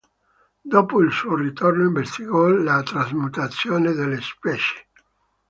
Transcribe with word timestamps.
Dopo 0.63 0.99
il 1.01 1.11
suo 1.11 1.35
ritorno, 1.35 1.83
investigò 1.85 2.47
la 2.47 2.81
trasmutazione 2.81 3.91
delle 3.93 4.19
specie. 4.19 4.87